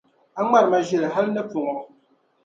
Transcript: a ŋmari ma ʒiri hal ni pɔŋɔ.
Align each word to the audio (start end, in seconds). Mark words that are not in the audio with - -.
a 0.37 0.39
ŋmari 0.45 0.67
ma 0.71 0.79
ʒiri 0.87 1.07
hal 1.13 1.27
ni 1.33 1.41
pɔŋɔ. 1.51 1.75